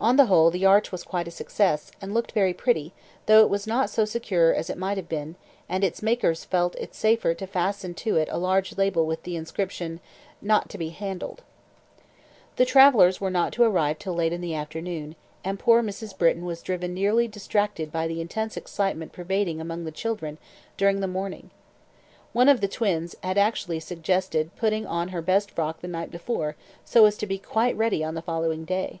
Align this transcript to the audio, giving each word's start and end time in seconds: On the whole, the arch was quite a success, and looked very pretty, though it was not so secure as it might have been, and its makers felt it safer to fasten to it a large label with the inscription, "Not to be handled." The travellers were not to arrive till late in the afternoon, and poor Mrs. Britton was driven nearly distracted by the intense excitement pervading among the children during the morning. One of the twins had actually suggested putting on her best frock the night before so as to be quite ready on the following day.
On 0.00 0.14
the 0.14 0.26
whole, 0.26 0.52
the 0.52 0.64
arch 0.64 0.92
was 0.92 1.02
quite 1.02 1.26
a 1.26 1.30
success, 1.32 1.90
and 2.00 2.14
looked 2.14 2.30
very 2.30 2.54
pretty, 2.54 2.92
though 3.26 3.40
it 3.40 3.50
was 3.50 3.66
not 3.66 3.90
so 3.90 4.04
secure 4.04 4.54
as 4.54 4.70
it 4.70 4.78
might 4.78 4.96
have 4.96 5.08
been, 5.08 5.34
and 5.68 5.82
its 5.82 6.04
makers 6.04 6.44
felt 6.44 6.76
it 6.76 6.94
safer 6.94 7.34
to 7.34 7.48
fasten 7.48 7.94
to 7.94 8.14
it 8.14 8.28
a 8.30 8.38
large 8.38 8.76
label 8.78 9.04
with 9.06 9.24
the 9.24 9.34
inscription, 9.34 9.98
"Not 10.40 10.68
to 10.68 10.78
be 10.78 10.90
handled." 10.90 11.42
The 12.54 12.64
travellers 12.64 13.20
were 13.20 13.28
not 13.32 13.52
to 13.54 13.64
arrive 13.64 13.98
till 13.98 14.14
late 14.14 14.32
in 14.32 14.40
the 14.40 14.54
afternoon, 14.54 15.16
and 15.42 15.58
poor 15.58 15.82
Mrs. 15.82 16.16
Britton 16.16 16.44
was 16.44 16.62
driven 16.62 16.94
nearly 16.94 17.26
distracted 17.26 17.90
by 17.90 18.06
the 18.06 18.20
intense 18.20 18.56
excitement 18.56 19.10
pervading 19.12 19.60
among 19.60 19.82
the 19.84 19.90
children 19.90 20.38
during 20.76 21.00
the 21.00 21.08
morning. 21.08 21.50
One 22.32 22.48
of 22.48 22.60
the 22.60 22.68
twins 22.68 23.16
had 23.24 23.36
actually 23.36 23.80
suggested 23.80 24.54
putting 24.54 24.86
on 24.86 25.08
her 25.08 25.20
best 25.20 25.50
frock 25.50 25.80
the 25.80 25.88
night 25.88 26.12
before 26.12 26.54
so 26.84 27.04
as 27.04 27.16
to 27.18 27.26
be 27.26 27.38
quite 27.40 27.76
ready 27.76 28.04
on 28.04 28.14
the 28.14 28.22
following 28.22 28.64
day. 28.64 29.00